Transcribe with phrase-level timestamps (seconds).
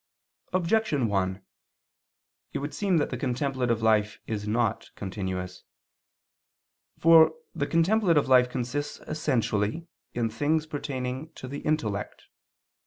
[0.51, 1.43] Objection 1:
[2.53, 5.61] It would seem that the contemplative life is not continuous.
[6.97, 9.85] For the contemplative life consists essentially
[10.15, 12.23] in things pertaining to the intellect.